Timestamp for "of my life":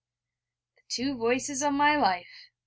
1.61-2.49